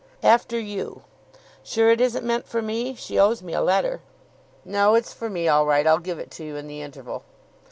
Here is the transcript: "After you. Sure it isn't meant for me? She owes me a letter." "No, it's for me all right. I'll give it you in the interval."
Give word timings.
"After 0.23 0.59
you. 0.59 1.03
Sure 1.61 1.91
it 1.91 2.01
isn't 2.01 2.25
meant 2.25 2.47
for 2.47 2.59
me? 2.63 2.95
She 2.95 3.19
owes 3.19 3.43
me 3.43 3.53
a 3.53 3.61
letter." 3.61 4.01
"No, 4.65 4.95
it's 4.95 5.13
for 5.13 5.29
me 5.29 5.47
all 5.47 5.67
right. 5.67 5.85
I'll 5.85 5.99
give 5.99 6.17
it 6.17 6.39
you 6.39 6.55
in 6.55 6.65
the 6.65 6.81
interval." 6.81 7.21